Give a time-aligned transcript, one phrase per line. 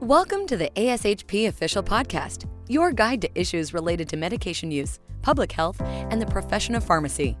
[0.00, 5.50] Welcome to the ASHP Official Podcast, your guide to issues related to medication use, public
[5.50, 7.38] health, and the profession of pharmacy.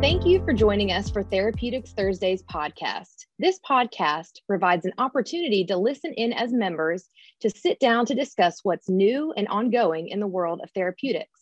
[0.00, 3.26] Thank you for joining us for Therapeutics Thursdays podcast.
[3.38, 8.64] This podcast provides an opportunity to listen in as members to sit down to discuss
[8.64, 11.41] what's new and ongoing in the world of therapeutics.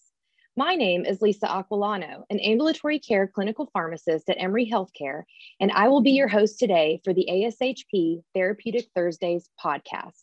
[0.56, 5.22] My name is Lisa Aquilano, an ambulatory care clinical pharmacist at Emory Healthcare,
[5.60, 10.22] and I will be your host today for the ASHP Therapeutic Thursdays podcast.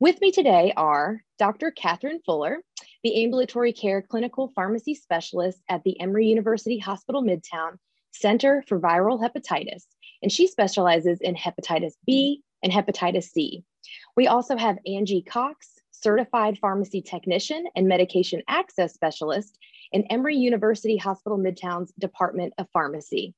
[0.00, 1.72] With me today are Dr.
[1.72, 2.62] Catherine Fuller,
[3.04, 7.76] the ambulatory care clinical pharmacy specialist at the Emory University Hospital Midtown
[8.12, 9.84] Center for Viral Hepatitis,
[10.22, 13.62] and she specializes in hepatitis B and hepatitis C.
[14.16, 19.58] We also have Angie Cox, certified pharmacy technician and medication access specialist
[19.92, 23.34] in Emory University Hospital Midtown's Department of Pharmacy.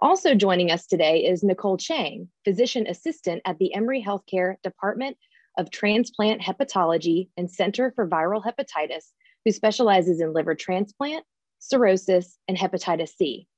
[0.00, 5.16] Also joining us today is Nicole Chang, physician assistant at the Emory Healthcare Department
[5.58, 9.10] of Transplant Hepatology and Center for Viral Hepatitis,
[9.44, 11.24] who specializes in liver transplant,
[11.58, 13.48] cirrhosis, and hepatitis C.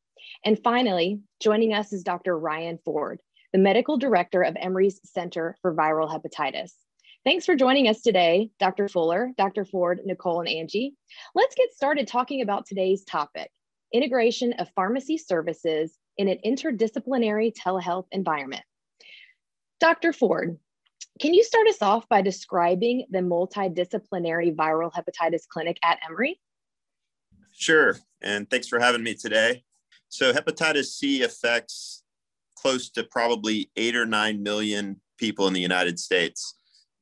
[0.45, 2.39] And finally, joining us is Dr.
[2.39, 3.21] Ryan Ford,
[3.53, 6.73] the medical director of Emory's Center for Viral Hepatitis.
[7.23, 8.89] Thanks for joining us today, Dr.
[8.89, 9.67] Fuller, Dr.
[9.67, 10.95] Ford, Nicole, and Angie.
[11.35, 13.51] Let's get started talking about today's topic
[13.93, 18.63] integration of pharmacy services in an interdisciplinary telehealth environment.
[19.81, 20.15] Dr.
[20.15, 20.57] Ford,
[21.21, 26.41] can you start us off by describing the multidisciplinary viral hepatitis clinic at Emory?
[27.53, 29.65] Sure, and thanks for having me today.
[30.09, 32.03] So, hepatitis C affects
[32.57, 36.55] close to probably eight or nine million people in the United States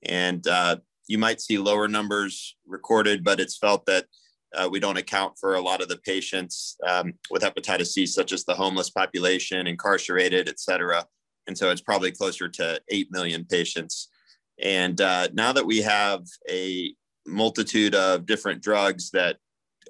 [0.05, 0.77] and uh,
[1.09, 4.07] you might see lower numbers recorded, but it's felt that
[4.55, 8.33] uh, we don't account for a lot of the patients um, with hepatitis C, such
[8.33, 11.05] as the homeless population, incarcerated, et cetera.
[11.47, 14.09] And so it's probably closer to 8 million patients.
[14.63, 16.95] And uh, now that we have a
[17.27, 19.37] multitude of different drugs that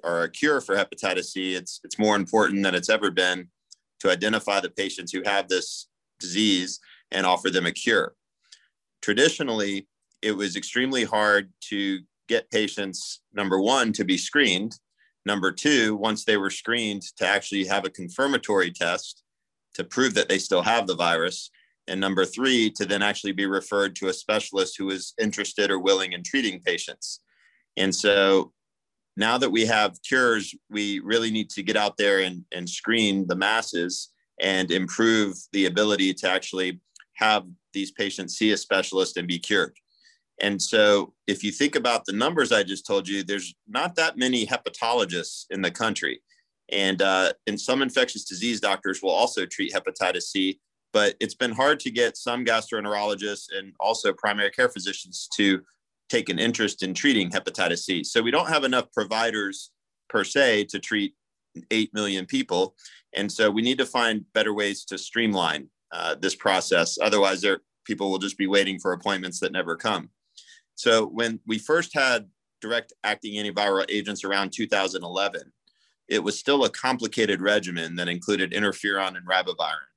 [0.03, 3.47] are a cure for hepatitis C, it's, it's more important than it's ever been
[3.99, 5.87] to identify the patients who have this
[6.19, 6.79] disease
[7.11, 8.13] and offer them a cure.
[9.01, 9.87] Traditionally,
[10.21, 14.77] it was extremely hard to get patients, number one, to be screened.
[15.25, 19.23] Number two, once they were screened, to actually have a confirmatory test
[19.73, 21.51] to prove that they still have the virus.
[21.87, 25.79] And number three, to then actually be referred to a specialist who is interested or
[25.79, 27.21] willing in treating patients.
[27.77, 28.53] And so
[29.17, 33.27] now that we have cures, we really need to get out there and, and screen
[33.27, 34.09] the masses
[34.39, 36.79] and improve the ability to actually
[37.15, 39.75] have these patients see a specialist and be cured.
[40.41, 44.17] And so, if you think about the numbers I just told you, there's not that
[44.17, 46.21] many hepatologists in the country.
[46.71, 50.59] And, uh, and some infectious disease doctors will also treat hepatitis C,
[50.93, 55.61] but it's been hard to get some gastroenterologists and also primary care physicians to
[56.09, 58.03] take an interest in treating hepatitis C.
[58.03, 59.71] So, we don't have enough providers
[60.09, 61.15] per se to treat
[61.69, 62.75] 8 million people.
[63.13, 66.97] And so, we need to find better ways to streamline uh, this process.
[67.01, 70.09] Otherwise, there, people will just be waiting for appointments that never come.
[70.79, 72.29] So when we first had
[72.61, 75.51] direct acting antiviral agents around 2011,
[76.07, 79.89] it was still a complicated regimen that included interferon and ribavirin.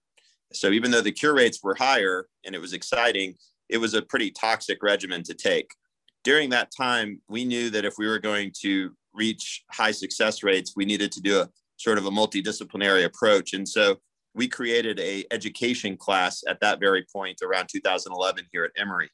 [0.52, 3.36] So even though the cure rates were higher and it was exciting,
[3.68, 5.70] it was a pretty toxic regimen to take.
[6.24, 10.72] During that time, we knew that if we were going to reach high success rates,
[10.74, 13.52] we needed to do a sort of a multidisciplinary approach.
[13.52, 13.98] And so
[14.34, 19.08] we created a education class at that very point around 2011 here at Emory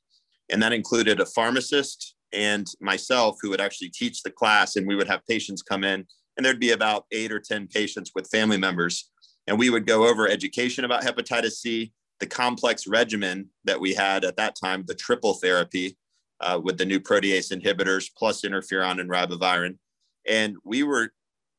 [0.50, 4.96] and that included a pharmacist and myself who would actually teach the class and we
[4.96, 8.56] would have patients come in and there'd be about eight or 10 patients with family
[8.56, 9.10] members.
[9.46, 14.24] And we would go over education about hepatitis C, the complex regimen that we had
[14.24, 15.96] at that time, the triple therapy
[16.40, 19.78] uh, with the new protease inhibitors plus interferon and ribavirin.
[20.28, 21.12] And we were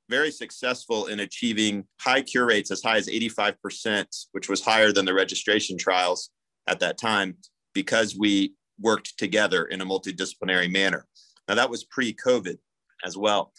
[0.10, 5.06] very successful in achieving high cure rates as high as 85%, which was higher than
[5.06, 6.30] the registration trials
[6.68, 7.38] at that time
[7.74, 11.06] because we worked together in a multidisciplinary manner.
[11.48, 12.58] Now, that was pre COVID
[13.04, 13.54] as well.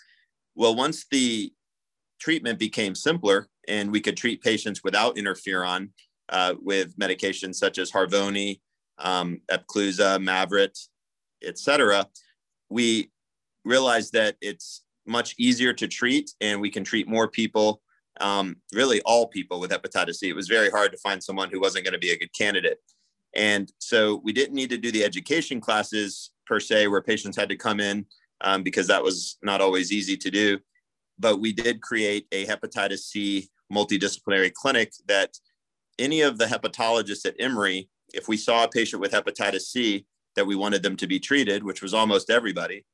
[0.55, 1.53] Well, once the
[2.21, 5.91] treatment became simpler and we could treat patients without interferon
[6.29, 8.61] uh, with medications such as Harvoni,
[8.99, 10.79] um, Epclusa, Mavyret,
[11.43, 12.07] et cetera,
[12.69, 13.11] we
[13.65, 17.83] realized that it's much easier to treat and we can treat more people,
[18.21, 20.29] um, really all people with hepatitis C.
[20.29, 22.79] It was very hard to find someone who wasn't going to be a good candidate.
[23.35, 27.49] And so we didn't need to do the education classes per se, where patients had
[27.49, 28.07] to come in
[28.41, 30.59] um, because that was not always easy to do.
[31.19, 35.39] But we did create a hepatitis C multidisciplinary clinic that
[35.99, 40.07] any of the hepatologists at Emory if we saw a patient with hepatitis C
[40.37, 42.85] that we wanted them to be treated, which was almost everybody,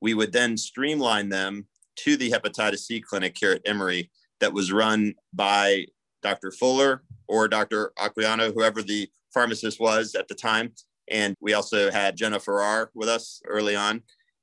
[0.00, 1.66] we would then streamline them
[1.96, 4.10] to the hepatitis C clinic here at Emory
[4.40, 5.86] that was run by
[6.22, 6.50] Dr.
[6.50, 7.92] Fuller or Dr.
[7.98, 10.72] Aquilano, whoever the pharmacist was at the time.
[11.10, 14.02] And we also had Jenna Farrar with us early on.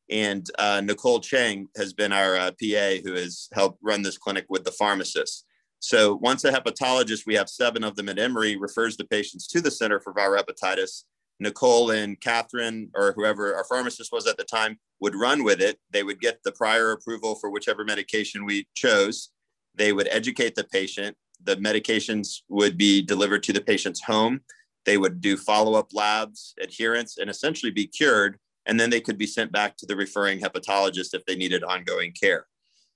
[0.10, 4.46] And uh, Nicole Chang has been our uh, PA who has helped run this clinic
[4.50, 5.46] with the pharmacist.
[5.80, 9.62] So once a hepatologist, we have seven of them at Emory, refers the patients to
[9.62, 11.04] the Center for Viral Hepatitis.
[11.40, 15.80] Nicole and Catherine, or whoever our pharmacist was at the time, would run with it.
[15.92, 19.30] They would get the prior approval for whichever medication we chose.
[19.76, 21.18] They would educate the patient.
[21.44, 24.42] The medications would be delivered to the patient's home.
[24.86, 28.38] They would do follow up labs, adherence, and essentially be cured.
[28.66, 32.14] And then they could be sent back to the referring hepatologist if they needed ongoing
[32.14, 32.48] care.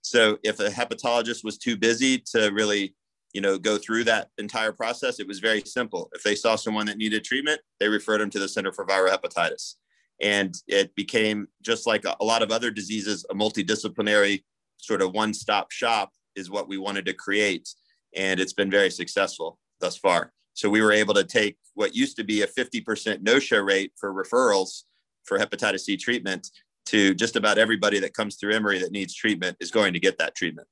[0.02, 2.96] So if a hepatologist was too busy to really,
[3.34, 6.10] you know, go through that entire process, it was very simple.
[6.14, 9.10] If they saw someone that needed treatment, they referred them to the Center for Viral
[9.10, 9.76] Hepatitis.
[10.22, 14.44] And it became just like a, lot of other diseases, a multidisciplinary
[14.78, 17.70] sort of one-stop shop is what we wanted to create.
[18.16, 20.32] And it's been very successful thus far.
[20.58, 24.12] So we were able to take what used to be a 50% no-show rate for
[24.12, 24.86] referrals
[25.24, 26.50] for hepatitis C treatment
[26.88, 30.18] to just about everybody that comes through Emory that needs treatment is going to get
[30.18, 30.68] that treatment.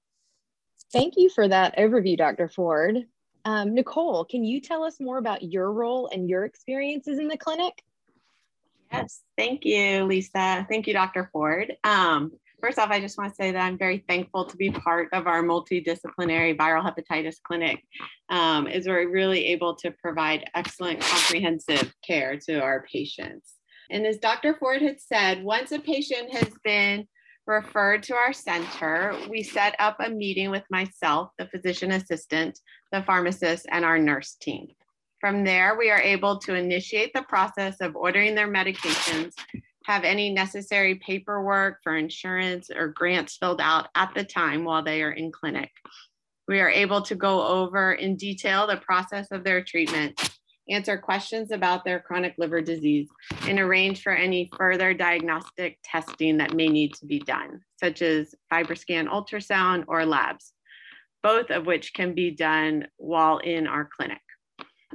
[0.91, 2.49] Thank you for that overview, Dr.
[2.49, 3.05] Ford.
[3.45, 7.37] Um, Nicole, can you tell us more about your role and your experiences in the
[7.37, 7.83] clinic?
[8.91, 10.65] Yes, thank you, Lisa.
[10.67, 11.29] Thank you, Dr.
[11.31, 11.77] Ford.
[11.83, 12.31] Um,
[12.65, 15.27] first off, I just want to say that I'm very thankful to be part of
[15.27, 17.83] our multidisciplinary viral hepatitis clinic,
[18.29, 23.53] um, as we're really able to provide excellent comprehensive care to our patients.
[23.91, 24.55] And as Dr.
[24.55, 27.07] Ford had said, once a patient has been
[27.45, 32.57] referred to our center, we set up a meeting with myself, the physician assistant,
[32.91, 34.69] the pharmacist, and our nurse team.
[35.21, 39.33] From there, we are able to initiate the process of ordering their medications,
[39.85, 45.03] have any necessary paperwork for insurance or grants filled out at the time while they
[45.03, 45.71] are in clinic.
[46.47, 50.19] We are able to go over in detail the process of their treatment
[50.69, 53.07] answer questions about their chronic liver disease,
[53.47, 58.33] and arrange for any further diagnostic testing that may need to be done, such as
[58.51, 60.53] FibroScan ultrasound or labs,
[61.21, 64.21] both of which can be done while in our clinic.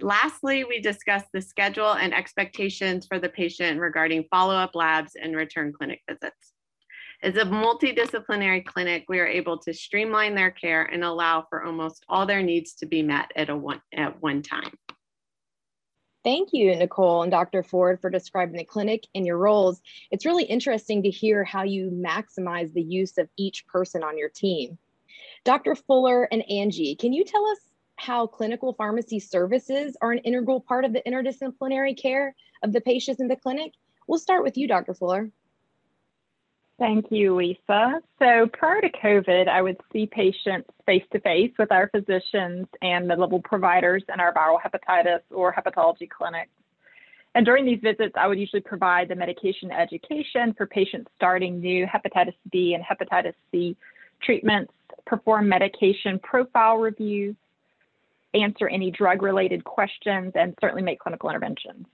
[0.02, 5.72] Lastly, we discuss the schedule and expectations for the patient regarding follow-up labs and return
[5.72, 6.52] clinic visits.
[7.22, 12.04] As a multidisciplinary clinic, we are able to streamline their care and allow for almost
[12.08, 14.72] all their needs to be met at, a one, at one time.
[16.24, 17.62] Thank you, Nicole and Dr.
[17.62, 19.80] Ford, for describing the clinic and your roles.
[20.10, 24.28] It's really interesting to hear how you maximize the use of each person on your
[24.28, 24.78] team.
[25.44, 25.74] Dr.
[25.74, 27.58] Fuller and Angie, can you tell us
[28.00, 33.20] how clinical pharmacy services are an integral part of the interdisciplinary care of the patients
[33.20, 33.72] in the clinic?
[34.08, 34.94] We'll start with you, Dr.
[34.94, 35.30] Fuller.
[36.78, 38.00] Thank you, Lisa.
[38.18, 43.06] So prior to COVID, I would see patients face to face with our physicians and
[43.06, 46.50] mid level providers in our viral hepatitis or hepatology clinics.
[47.34, 51.86] And during these visits, I would usually provide the medication education for patients starting new
[51.86, 53.76] hepatitis B and hepatitis C
[54.22, 54.72] treatments,
[55.06, 57.36] perform medication profile reviews,
[58.34, 61.86] answer any drug related questions, and certainly make clinical interventions.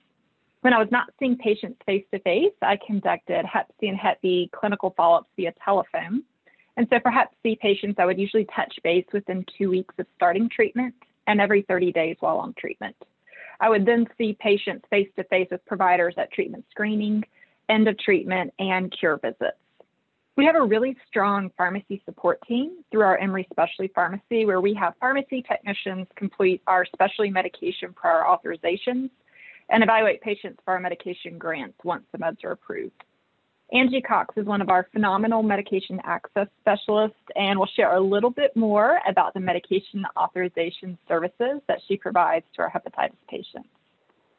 [0.61, 4.20] When I was not seeing patients face to face, I conducted Hep C and Hep
[4.20, 6.25] B clinical follow ups via telephone.
[6.76, 10.06] And so for Hep C patients, I would usually touch base within two weeks of
[10.16, 10.94] starting treatment
[11.26, 12.96] and every 30 days while on treatment.
[13.61, 17.25] I would then see patients face to face with providers at treatment screening,
[17.68, 19.56] end of treatment, and cure visits.
[20.37, 24.75] We have a really strong pharmacy support team through our Emory Specialty Pharmacy, where we
[24.75, 29.09] have pharmacy technicians complete our specialty medication prior authorizations
[29.71, 33.02] and evaluate patients for our medication grants once the meds are approved.
[33.73, 38.31] Angie Cox is one of our phenomenal medication access specialists and will share a little
[38.31, 43.69] bit more about the medication authorization services that she provides to our hepatitis patients.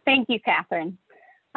[0.05, 0.97] Thank you, Catherine.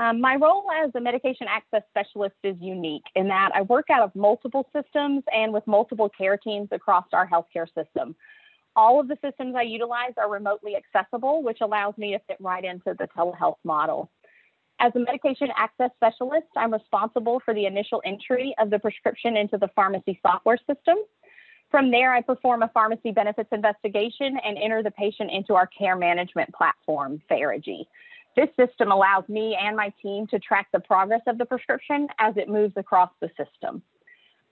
[0.00, 4.00] Um, my role as a medication access specialist is unique in that I work out
[4.00, 8.16] of multiple systems and with multiple care teams across our healthcare system.
[8.74, 12.64] All of the systems I utilize are remotely accessible, which allows me to fit right
[12.64, 14.10] into the telehealth model.
[14.78, 19.58] As a medication access specialist, I'm responsible for the initial entry of the prescription into
[19.58, 20.96] the pharmacy software system.
[21.70, 25.94] From there, I perform a pharmacy benefits investigation and enter the patient into our care
[25.94, 27.84] management platform, Therigy.
[28.36, 32.36] This system allows me and my team to track the progress of the prescription as
[32.36, 33.82] it moves across the system.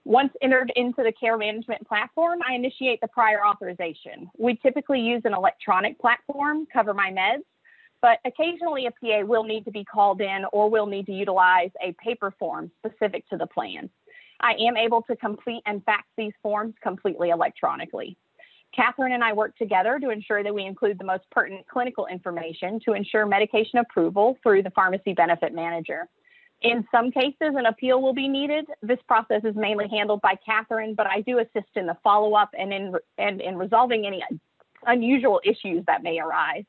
[0.05, 4.29] Once entered into the care management platform, I initiate the prior authorization.
[4.37, 7.43] We typically use an electronic platform, Cover My Meds.
[8.01, 11.71] but occasionally a PA will need to be called in or will need to utilize
[11.83, 13.89] a paper form specific to the plan.
[14.39, 18.17] I am able to complete and fax these forms completely electronically.
[18.75, 22.79] Catherine and I work together to ensure that we include the most pertinent clinical information
[22.85, 26.07] to ensure medication approval through the pharmacy benefit manager.
[26.61, 28.65] In some cases, an appeal will be needed.
[28.81, 32.73] This process is mainly handled by Catherine, but I do assist in the follow-up and
[32.73, 34.23] in, and in resolving any
[34.85, 36.65] unusual issues that may arise.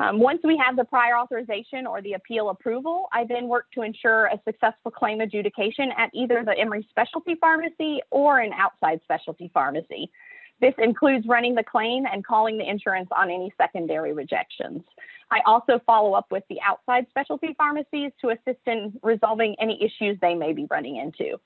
[0.00, 3.82] Um, once we have the prior authorization or the appeal approval, I then work to
[3.82, 9.50] ensure a successful claim adjudication at either the Emory Specialty Pharmacy or an outside specialty
[9.52, 10.10] pharmacy.
[10.60, 14.82] This includes running the claim and calling the insurance on any secondary rejections.
[15.30, 20.18] I also follow up with the outside specialty pharmacies to assist in resolving any issues
[20.20, 21.38] they may be running into.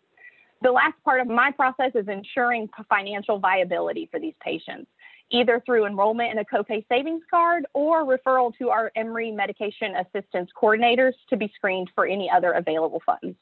[0.63, 4.91] The last part of my process is ensuring financial viability for these patients,
[5.31, 10.51] either through enrollment in a copay savings card or referral to our Emory medication assistance
[10.61, 13.37] coordinators to be screened for any other available funds.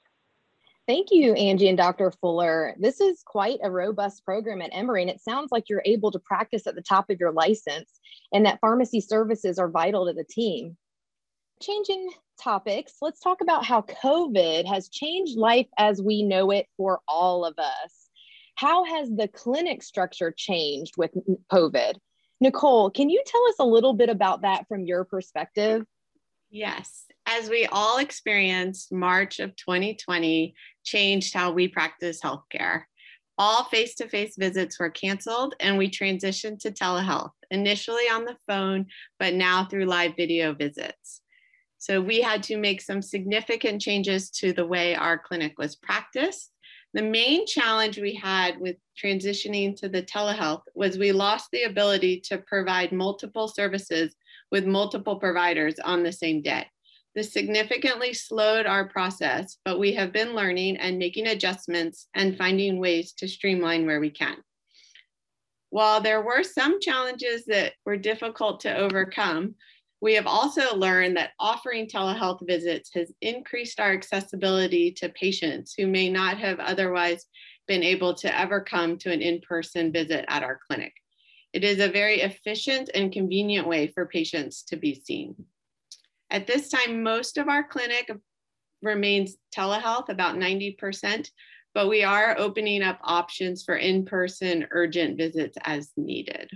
[0.88, 2.10] Thank you, Angie and Dr.
[2.10, 2.74] Fuller.
[2.76, 6.18] This is quite a robust program at Emory, and it sounds like you're able to
[6.18, 8.00] practice at the top of your license
[8.32, 10.76] and that pharmacy services are vital to the team.
[11.62, 12.10] Changing
[12.40, 17.44] topics, let's talk about how COVID has changed life as we know it for all
[17.44, 18.08] of us.
[18.56, 21.12] How has the clinic structure changed with
[21.52, 21.94] COVID?
[22.40, 25.86] Nicole, can you tell us a little bit about that from your perspective?
[26.50, 27.04] Yes.
[27.24, 32.82] As we all experienced, March of 2020 changed how we practice healthcare.
[33.38, 38.36] All face to face visits were canceled and we transitioned to telehealth, initially on the
[38.46, 38.86] phone,
[39.18, 41.22] but now through live video visits.
[41.78, 46.52] So we had to make some significant changes to the way our clinic was practiced.
[46.94, 52.20] The main challenge we had with transitioning to the telehealth was we lost the ability
[52.26, 54.14] to provide multiple services
[54.52, 56.66] with multiple providers on the same day.
[57.14, 62.78] This significantly slowed our process, but we have been learning and making adjustments and finding
[62.78, 64.37] ways to streamline where we can.
[65.69, 69.57] While there were some challenges that were difficult to overcome,
[70.00, 75.87] we have also learned that offering telehealth visits has increased our accessibility to patients who
[75.87, 77.26] may not have otherwise
[77.69, 80.92] been able to ever come to an in person visit at our clinic.
[81.52, 85.37] It is a very efficient and convenient way for patients to be seen.
[86.32, 88.10] At this time, most of our clinic
[88.80, 91.28] remains telehealth, about 90%,
[91.74, 96.50] but we are opening up options for in person urgent visits as needed.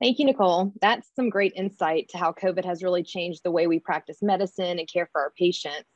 [0.00, 0.72] Thank you, Nicole.
[0.80, 4.78] That's some great insight to how COVID has really changed the way we practice medicine
[4.78, 5.88] and care for our patients.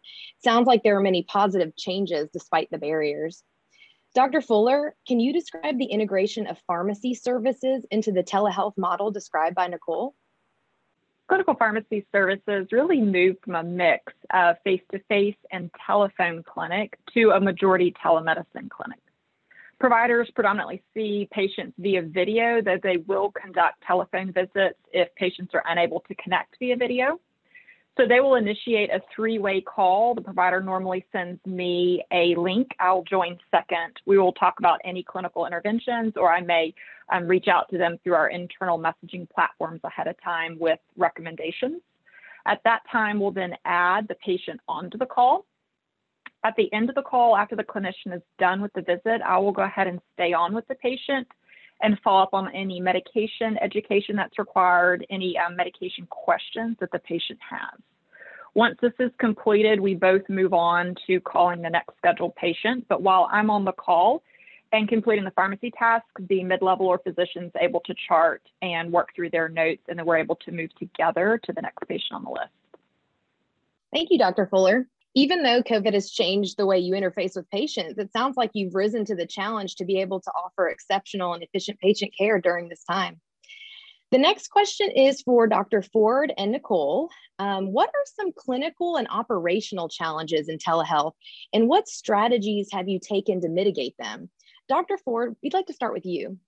[0.44, 3.44] Sounds like there are many positive changes despite the barriers.
[4.12, 4.40] Dr.
[4.40, 9.68] Fuller, can you describe the integration of pharmacy services into the telehealth model described by
[9.68, 10.16] Nicole?
[11.28, 16.98] Clinical pharmacy services really moved from a mix of face to face and telephone clinic
[17.14, 19.00] to a majority telemedicine clinic.
[19.78, 25.62] Providers predominantly see patients via video, though they will conduct telephone visits if patients are
[25.68, 27.20] unable to connect via video.
[27.96, 30.14] So they will initiate a three way call.
[30.14, 32.68] The provider normally sends me a link.
[32.78, 33.94] I'll join second.
[34.04, 36.74] We will talk about any clinical interventions, or I may
[37.10, 41.80] um, reach out to them through our internal messaging platforms ahead of time with recommendations.
[42.46, 45.46] At that time, we'll then add the patient onto the call.
[46.44, 49.38] At the end of the call, after the clinician is done with the visit, I
[49.38, 51.26] will go ahead and stay on with the patient
[51.82, 56.98] and follow up on any medication education that's required, any um, medication questions that the
[56.98, 57.78] patient has.
[58.54, 62.86] Once this is completed, we both move on to calling the next scheduled patient.
[62.88, 64.22] But while I'm on the call
[64.72, 69.10] and completing the pharmacy task, the mid-level or physician is able to chart and work
[69.14, 72.24] through their notes, and then we're able to move together to the next patient on
[72.24, 72.48] the list.
[73.92, 74.46] Thank you, Dr.
[74.46, 78.50] Fuller even though COVID has changed the way you interface with patients, it sounds like
[78.52, 82.38] you've risen to the challenge to be able to offer exceptional and efficient patient care
[82.38, 83.18] during this time.
[84.12, 85.82] The next question is for Dr.
[85.82, 87.08] Ford and Nicole.
[87.38, 91.12] Um, what are some clinical and operational challenges in telehealth,
[91.52, 94.30] and what strategies have you taken to mitigate them?
[94.68, 94.98] Dr.
[94.98, 96.38] Ford, we'd like to start with you.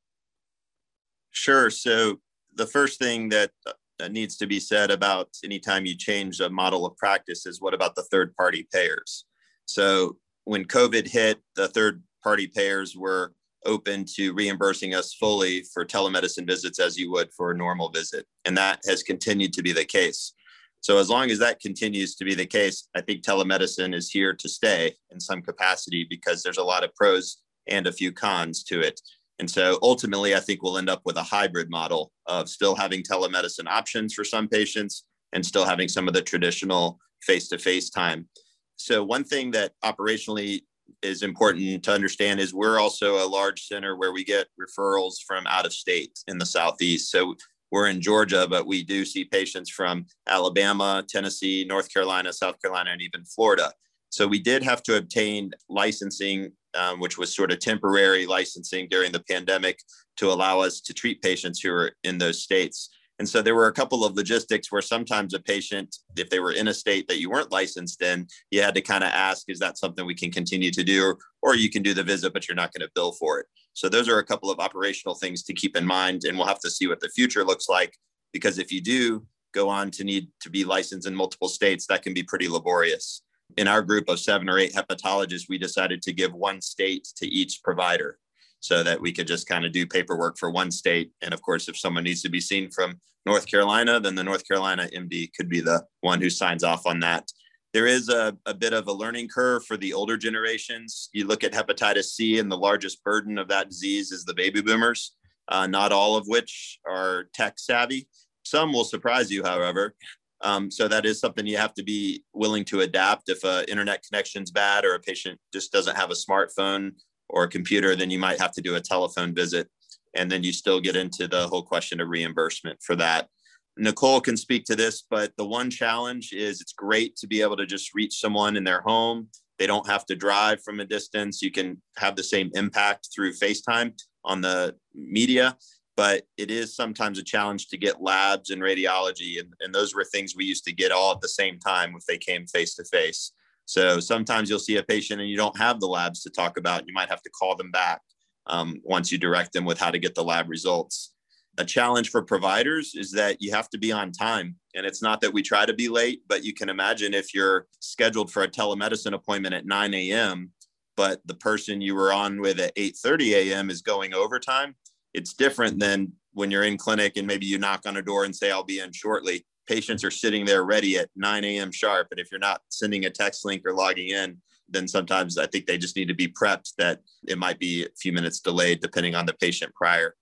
[1.30, 1.70] Sure.
[1.70, 2.20] So,
[2.54, 3.50] the first thing that
[3.98, 7.74] that needs to be said about anytime you change a model of practice is what
[7.74, 9.24] about the third party payers?
[9.66, 13.34] So when COVID hit, the third party payers were
[13.66, 18.26] open to reimbursing us fully for telemedicine visits as you would for a normal visit.
[18.44, 20.32] And that has continued to be the case.
[20.80, 24.32] So as long as that continues to be the case, I think telemedicine is here
[24.34, 28.62] to stay in some capacity because there's a lot of pros and a few cons
[28.64, 29.00] to it.
[29.38, 33.02] And so ultimately, I think we'll end up with a hybrid model of still having
[33.02, 37.90] telemedicine options for some patients and still having some of the traditional face to face
[37.90, 38.28] time.
[38.76, 40.62] So, one thing that operationally
[41.02, 45.46] is important to understand is we're also a large center where we get referrals from
[45.46, 47.10] out of state in the Southeast.
[47.10, 47.34] So,
[47.70, 52.90] we're in Georgia, but we do see patients from Alabama, Tennessee, North Carolina, South Carolina,
[52.92, 53.72] and even Florida.
[54.10, 59.12] So we did have to obtain licensing, um, which was sort of temporary licensing during
[59.12, 59.80] the pandemic
[60.16, 62.90] to allow us to treat patients who are in those states.
[63.18, 66.52] And so there were a couple of logistics where sometimes a patient, if they were
[66.52, 69.58] in a state that you weren't licensed in, you had to kind of ask, is
[69.58, 71.16] that something we can continue to do?
[71.42, 73.46] Or you can do the visit, but you're not going to bill for it.
[73.72, 76.24] So those are a couple of operational things to keep in mind.
[76.24, 77.96] And we'll have to see what the future looks like.
[78.32, 82.02] Because if you do go on to need to be licensed in multiple states, that
[82.02, 83.22] can be pretty laborious
[83.58, 87.26] in our group of seven or eight hepatologists, we decided to give one state to
[87.26, 88.18] each provider
[88.60, 91.10] so that we could just kind of do paperwork for one state.
[91.22, 94.46] And of course, if someone needs to be seen from North Carolina, then the North
[94.46, 97.28] Carolina MD could be the one who signs off on that.
[97.74, 101.10] There is a, a bit of a learning curve for the older generations.
[101.12, 104.62] You look at hepatitis C, and the largest burden of that disease is the baby
[104.62, 105.16] boomers,
[105.48, 108.08] uh, not all of which are tech savvy.
[108.44, 109.94] Some will surprise you, however.
[110.42, 113.28] Um, so that is something you have to be willing to adapt.
[113.28, 116.92] If a internet connection's bad or a patient just doesn't have a smartphone
[117.28, 119.68] or a computer, then you might have to do a telephone visit.
[120.14, 123.28] And then you still get into the whole question of reimbursement for that.
[123.76, 127.56] Nicole can speak to this, but the one challenge is it's great to be able
[127.56, 129.28] to just reach someone in their home.
[129.58, 131.42] They don't have to drive from a distance.
[131.42, 133.92] You can have the same impact through FaceTime
[134.24, 135.56] on the media
[135.98, 140.04] but it is sometimes a challenge to get labs and radiology and, and those were
[140.04, 142.84] things we used to get all at the same time if they came face to
[142.84, 143.32] face
[143.66, 146.86] so sometimes you'll see a patient and you don't have the labs to talk about
[146.86, 148.00] you might have to call them back
[148.46, 151.14] um, once you direct them with how to get the lab results
[151.58, 155.20] a challenge for providers is that you have to be on time and it's not
[155.20, 158.48] that we try to be late but you can imagine if you're scheduled for a
[158.48, 160.52] telemedicine appointment at 9 a.m
[160.96, 163.70] but the person you were on with at 8:30 a.m.
[163.70, 164.74] is going overtime
[165.14, 168.34] it's different than when you're in clinic and maybe you knock on a door and
[168.34, 169.44] say, I'll be in shortly.
[169.66, 171.72] Patients are sitting there ready at 9 a.m.
[171.72, 172.08] sharp.
[172.10, 175.66] And if you're not sending a text link or logging in, then sometimes I think
[175.66, 179.14] they just need to be prepped that it might be a few minutes delayed depending
[179.14, 180.14] on the patient prior.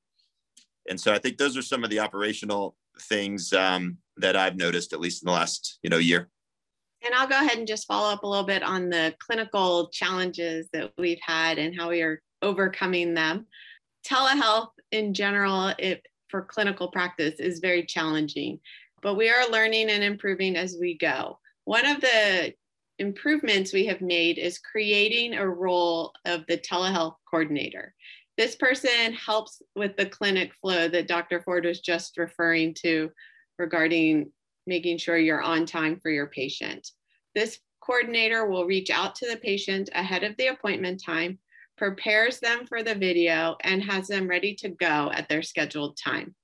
[0.88, 4.92] And so I think those are some of the operational things um, that I've noticed,
[4.92, 6.28] at least in the last you know year.
[7.04, 10.68] And I'll go ahead and just follow up a little bit on the clinical challenges
[10.72, 13.46] that we've had and how we are overcoming them.
[14.06, 18.60] Telehealth in general it, for clinical practice is very challenging,
[19.02, 21.38] but we are learning and improving as we go.
[21.64, 22.54] One of the
[22.98, 27.94] improvements we have made is creating a role of the telehealth coordinator.
[28.36, 31.40] This person helps with the clinic flow that Dr.
[31.40, 33.10] Ford was just referring to
[33.58, 34.30] regarding
[34.66, 36.90] making sure you're on time for your patient.
[37.34, 41.38] This coordinator will reach out to the patient ahead of the appointment time
[41.76, 46.34] prepares them for the video, and has them ready to go at their scheduled time.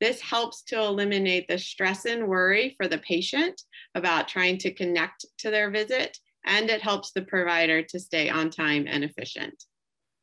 [0.00, 3.60] This helps to eliminate the stress and worry for the patient
[3.94, 8.50] about trying to connect to their visit, and it helps the provider to stay on
[8.50, 9.62] time and efficient.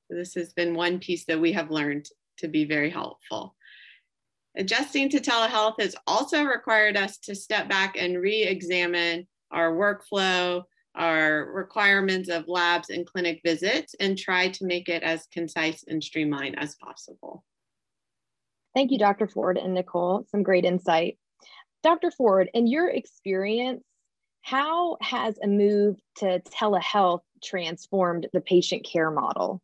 [0.09, 3.55] This has been one piece that we have learned to be very helpful.
[4.57, 10.63] Adjusting to telehealth has also required us to step back and re examine our workflow,
[10.97, 16.03] our requirements of labs and clinic visits and try to make it as concise and
[16.03, 17.43] streamlined as possible.
[18.75, 19.27] Thank you, Dr.
[19.27, 20.25] Ford and Nicole.
[20.29, 21.17] Some great insight.
[21.83, 22.11] Dr.
[22.11, 23.83] Ford, in your experience,
[24.41, 29.61] how has a move to telehealth transformed the patient care model?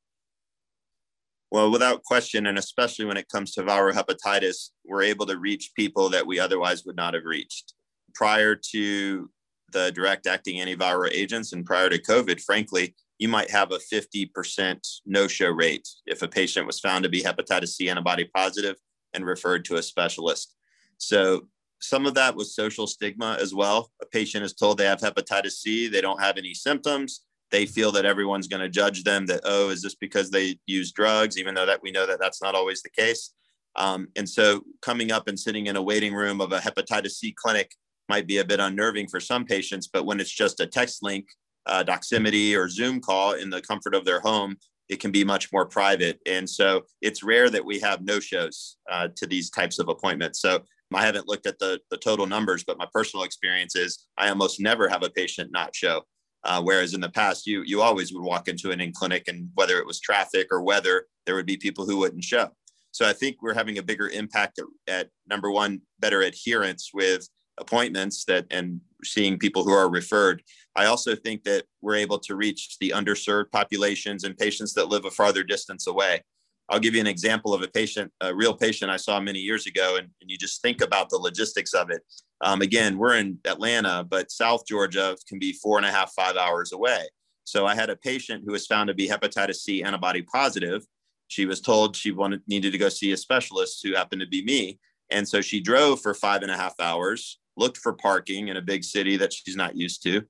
[1.52, 5.72] Well, without question, and especially when it comes to viral hepatitis, we're able to reach
[5.76, 7.74] people that we otherwise would not have reached.
[8.16, 9.30] Prior to
[9.74, 11.52] the direct acting antiviral agents.
[11.54, 16.28] And prior to COVID, frankly, you might have a 50% no show rate if a
[16.28, 18.78] patient was found to be hepatitis C antibody positive
[19.14, 20.56] and referred to a specialist.
[20.98, 21.48] So
[21.80, 23.92] some of that was social stigma as well.
[24.02, 27.26] A patient is told they have hepatitis C, they don't have any symptoms.
[27.52, 30.92] They feel that everyone's going to judge them that, oh, is this because they use
[30.92, 33.34] drugs, even though that we know that that's not always the case.
[33.76, 37.34] Um, and so coming up and sitting in a waiting room of a hepatitis C
[37.38, 37.72] clinic
[38.10, 41.26] might be a bit unnerving for some patients, but when it's just a text link,
[41.66, 44.58] uh, Doximity or Zoom call in the comfort of their home,
[44.90, 46.20] it can be much more private.
[46.26, 50.42] And so it's rare that we have no shows uh, to these types of appointments.
[50.42, 50.64] So
[50.94, 54.60] I haven't looked at the, the total numbers, but my personal experience is I almost
[54.60, 56.04] never have a patient not show.
[56.44, 59.48] Uh, whereas in the past, you you always would walk into an in clinic, and
[59.56, 62.50] whether it was traffic or weather, there would be people who wouldn't show.
[62.92, 67.30] So I think we're having a bigger impact at, at number one, better adherence with
[67.60, 70.42] appointments that and seeing people who are referred.
[70.76, 75.06] I also think that we're able to reach the underserved populations and patients that live
[75.06, 76.22] a farther distance away.
[76.70, 79.68] I'll give you an example of a patient, a real patient I saw many years
[79.68, 82.02] ago, and, and you just think about the logistics of it.
[82.42, 86.38] Um, again, we're in Atlanta, but South Georgia can be four and a half, five
[86.38, 87.06] hours away.
[87.44, 90.86] So I had a patient who was found to be hepatitis C antibody positive.
[91.28, 94.44] She was told she wanted needed to go see a specialist who happened to be
[94.44, 94.80] me.
[95.12, 98.62] And so she drove for five and a half hours, looked for parking in a
[98.62, 100.24] big city that she's not used to,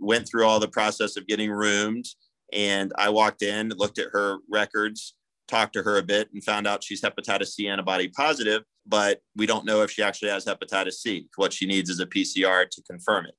[0.00, 2.06] went through all the process of getting roomed.
[2.52, 5.14] And I walked in, looked at her records,
[5.48, 9.46] talked to her a bit and found out she's hepatitis C antibody positive, but we
[9.46, 11.28] don't know if she actually has hepatitis C.
[11.36, 13.34] What she needs is a PCR to confirm it.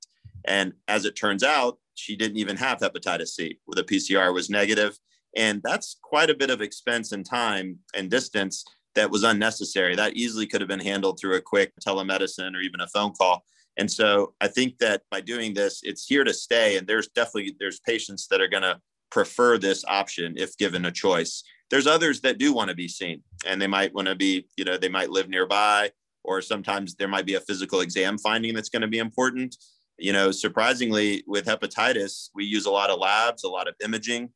[0.45, 3.59] And as it turns out, she didn't even have hepatitis C.
[3.67, 4.97] The PCR was negative,
[5.35, 8.63] And that's quite a bit of expense and time and distance
[8.99, 9.95] that was unnecessary.
[9.95, 13.45] That easily could have been handled through a quick telemedicine or even a phone call.
[13.77, 16.77] And so I think that by doing this, it's here to stay.
[16.77, 18.77] And there's definitely there's patients that are going to
[19.09, 21.43] prefer this option if given a choice.
[21.69, 24.65] There's others that do want to be seen and they might want to be, you
[24.65, 25.91] know, they might live nearby
[26.25, 29.55] or sometimes there might be a physical exam finding that's going to be important.
[29.97, 34.29] You know, surprisingly with hepatitis, we use a lot of labs, a lot of imaging.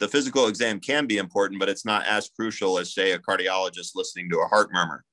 [0.00, 3.92] The physical exam can be important, but it's not as crucial as say a cardiologist
[3.94, 5.04] listening to a heart murmur.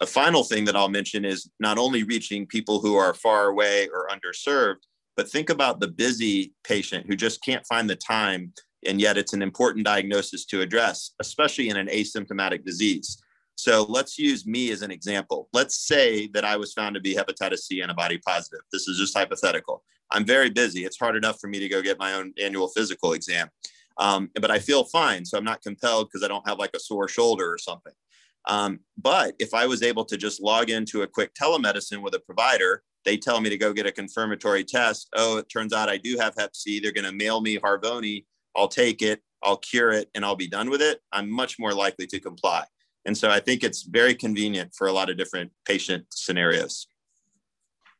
[0.00, 3.88] A final thing that I'll mention is not only reaching people who are far away
[3.88, 4.82] or underserved,
[5.16, 8.52] but think about the busy patient who just can't find the time
[8.86, 13.22] and yet it's an important diagnosis to address, especially in an asymptomatic disease.
[13.56, 15.48] So let's use me as an example.
[15.52, 18.60] Let's say that I was found to be hepatitis C antibody positive.
[18.70, 19.82] This is just hypothetical.
[20.10, 20.84] I'm very busy.
[20.84, 23.48] It's hard enough for me to go get my own annual physical exam,
[23.98, 25.24] um, but I feel fine.
[25.24, 27.92] So I'm not compelled because I don't have like a sore shoulder or something.
[28.48, 32.20] Um, but if I was able to just log into a quick telemedicine with a
[32.20, 35.08] provider, they tell me to go get a confirmatory test.
[35.16, 36.78] Oh, it turns out I do have Hep C.
[36.78, 38.24] They're going to mail me Harvoni
[38.56, 41.72] I'll take it, I'll cure it, and I'll be done with it, I'm much more
[41.72, 42.64] likely to comply.
[43.04, 46.88] And so I think it's very convenient for a lot of different patient scenarios.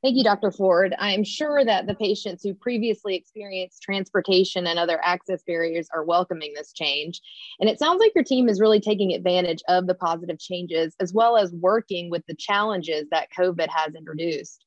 [0.03, 0.51] Thank you, Dr.
[0.51, 0.95] Ford.
[0.99, 6.05] I am sure that the patients who previously experienced transportation and other access barriers are
[6.05, 7.21] welcoming this change.
[7.61, 11.13] And it sounds like your team is really taking advantage of the positive changes as
[11.13, 14.67] well as working with the challenges that COVID has introduced.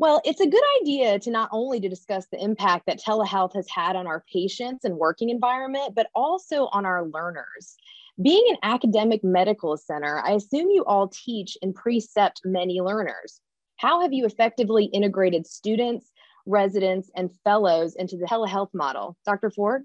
[0.00, 3.68] Well, it's a good idea to not only to discuss the impact that telehealth has
[3.68, 7.76] had on our patients and working environment, but also on our learners.
[8.22, 13.40] Being an academic medical center, I assume you all teach and precept many learners.
[13.78, 16.10] How have you effectively integrated students,
[16.46, 19.16] residents, and fellows into the telehealth model?
[19.24, 19.50] Dr.
[19.50, 19.84] Ford?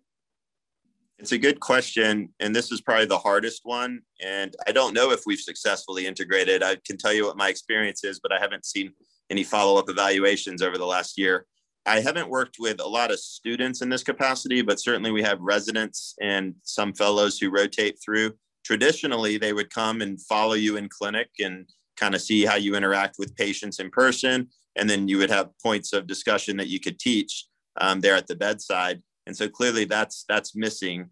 [1.20, 2.34] It's a good question.
[2.40, 4.02] And this is probably the hardest one.
[4.20, 6.64] And I don't know if we've successfully integrated.
[6.64, 8.94] I can tell you what my experience is, but I haven't seen
[9.30, 11.46] any follow-up evaluations over the last year.
[11.86, 15.40] I haven't worked with a lot of students in this capacity, but certainly we have
[15.40, 18.34] residents and some fellows who rotate through.
[18.66, 22.76] Traditionally, they would come and follow you in clinic and kind of see how you
[22.76, 24.48] interact with patients in person.
[24.76, 27.46] And then you would have points of discussion that you could teach
[27.80, 29.02] um, there at the bedside.
[29.28, 31.10] And so clearly that's that's missing.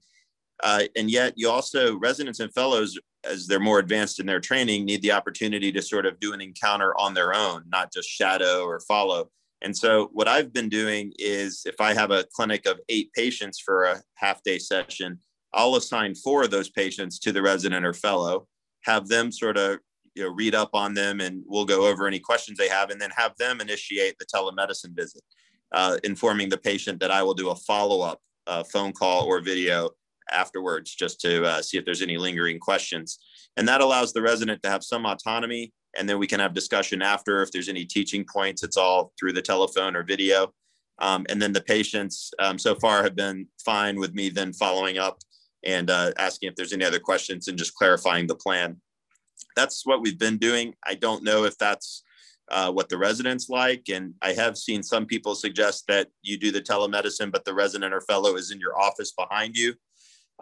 [0.64, 4.86] Uh, and yet you also residents and fellows as they're more advanced in their training
[4.86, 8.64] need the opportunity to sort of do an encounter on their own not just shadow
[8.64, 9.30] or follow
[9.62, 13.60] and so what i've been doing is if i have a clinic of eight patients
[13.60, 15.20] for a half day session
[15.54, 18.48] i'll assign four of those patients to the resident or fellow
[18.84, 19.80] have them sort of
[20.16, 23.00] you know read up on them and we'll go over any questions they have and
[23.00, 25.24] then have them initiate the telemedicine visit
[25.74, 29.90] uh, informing the patient that i will do a follow-up uh, phone call or video
[30.32, 33.20] afterwards just to uh, see if there's any lingering questions.
[33.58, 35.74] And that allows the resident to have some autonomy.
[35.98, 38.64] And then we can have discussion after if there's any teaching points.
[38.64, 40.54] It's all through the telephone or video.
[41.00, 44.98] Um, and then the patients um, so far have been fine with me then following
[44.98, 45.18] up
[45.64, 48.80] and uh, asking if there's any other questions and just clarifying the plan.
[49.56, 50.76] That's what we've been doing.
[50.86, 52.04] I don't know if that's
[52.50, 53.88] uh, what the residents like.
[53.90, 57.94] And I have seen some people suggest that you do the telemedicine, but the resident
[57.94, 59.74] or fellow is in your office behind you.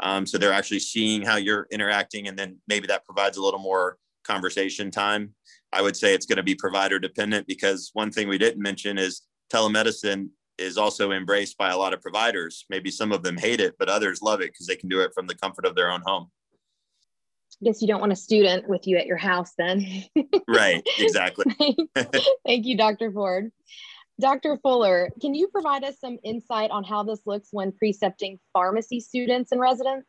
[0.01, 3.59] Um, so they're actually seeing how you're interacting, and then maybe that provides a little
[3.59, 5.35] more conversation time.
[5.73, 8.97] I would say it's going to be provider dependent because one thing we didn't mention
[8.97, 12.65] is telemedicine is also embraced by a lot of providers.
[12.69, 15.11] Maybe some of them hate it, but others love it because they can do it
[15.13, 16.29] from the comfort of their own home.
[17.61, 19.85] I guess you don't want a student with you at your house then.
[20.47, 21.45] right, exactly.
[22.45, 23.11] Thank you, Dr.
[23.11, 23.51] Ford.
[24.19, 24.57] Dr.
[24.57, 29.51] Fuller, can you provide us some insight on how this looks when precepting pharmacy students
[29.51, 30.07] and residents?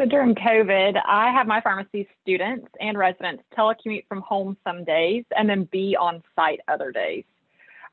[0.00, 5.24] So during COVID, I have my pharmacy students and residents telecommute from home some days
[5.36, 7.24] and then be on site other days.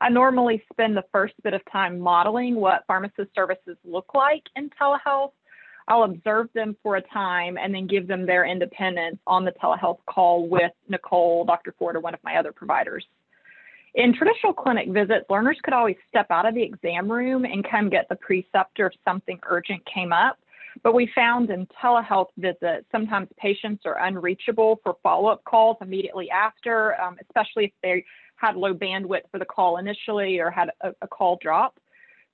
[0.00, 4.70] I normally spend the first bit of time modeling what pharmacist services look like in
[4.70, 5.32] telehealth.
[5.90, 9.98] I'll observe them for a time and then give them their independence on the telehealth
[10.08, 11.74] call with Nicole, Dr.
[11.76, 13.04] Ford, or one of my other providers.
[13.96, 17.90] In traditional clinic visits, learners could always step out of the exam room and come
[17.90, 20.38] get the preceptor if something urgent came up.
[20.84, 26.30] But we found in telehealth visits, sometimes patients are unreachable for follow up calls immediately
[26.30, 28.04] after, um, especially if they
[28.36, 31.80] had low bandwidth for the call initially or had a, a call drop.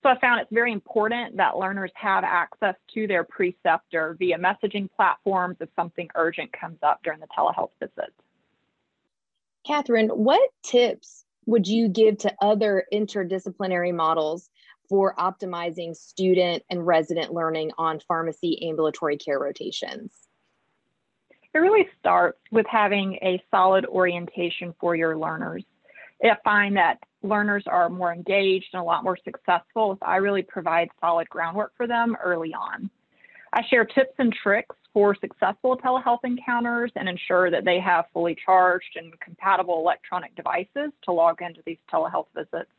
[0.02, 4.88] So I found it's very important that learners have access to their preceptor via messaging
[4.94, 8.12] platforms if something urgent comes up during the telehealth visit.
[9.66, 14.48] Catherine, what tips would you give to other interdisciplinary models
[14.88, 20.12] for optimizing student and resident learning on pharmacy ambulatory care rotations?
[21.52, 25.64] It really starts with having a solid orientation for your learners.
[26.22, 30.42] I find that learners are more engaged and a lot more successful if I really
[30.42, 32.90] provide solid groundwork for them early on.
[33.52, 38.36] I share tips and tricks for successful telehealth encounters and ensure that they have fully
[38.44, 42.70] charged and compatible electronic devices to log into these telehealth visits.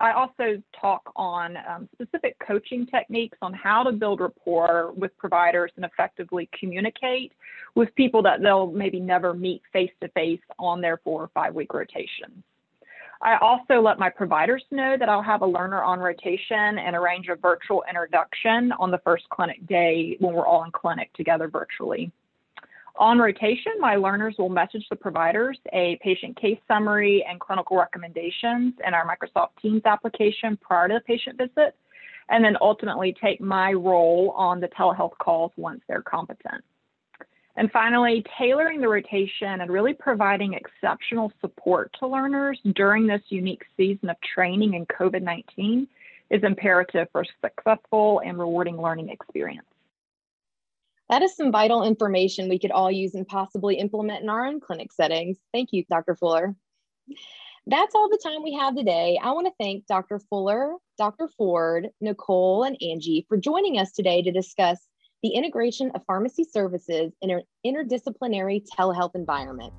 [0.00, 5.70] I also talk on um, specific coaching techniques on how to build rapport with providers
[5.76, 7.32] and effectively communicate
[7.74, 11.54] with people that they'll maybe never meet face to face on their four or five
[11.54, 12.42] week rotations.
[13.22, 17.28] I also let my providers know that I'll have a learner on rotation and arrange
[17.28, 22.12] a virtual introduction on the first clinic day when we're all in clinic together virtually.
[22.96, 28.74] On rotation, my learners will message the providers a patient case summary and clinical recommendations
[28.86, 31.74] in our Microsoft Teams application prior to the patient visit,
[32.28, 36.62] and then ultimately take my role on the telehealth calls once they're competent.
[37.56, 43.64] And finally, tailoring the rotation and really providing exceptional support to learners during this unique
[43.76, 45.86] season of training in COVID 19
[46.30, 49.66] is imperative for a successful and rewarding learning experience.
[51.10, 54.58] That is some vital information we could all use and possibly implement in our own
[54.58, 55.36] clinic settings.
[55.52, 56.16] Thank you, Dr.
[56.16, 56.56] Fuller.
[57.66, 59.18] That's all the time we have today.
[59.22, 60.18] I want to thank Dr.
[60.18, 61.28] Fuller, Dr.
[61.28, 64.78] Ford, Nicole, and Angie for joining us today to discuss
[65.24, 69.72] the integration of pharmacy services in an interdisciplinary telehealth environment.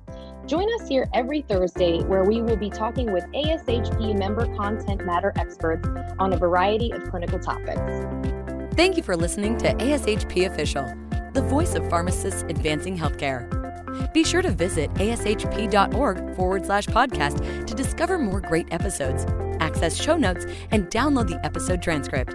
[0.44, 5.32] Join us here every Thursday where we will be talking with ASHP member content matter
[5.36, 7.80] experts on a variety of clinical topics.
[8.74, 10.84] Thank you for listening to ASHP Official,
[11.32, 13.46] the voice of pharmacists advancing healthcare.
[14.12, 19.24] Be sure to visit ashp.org forward slash podcast to discover more great episodes,
[19.60, 22.34] access show notes, and download the episode transcript.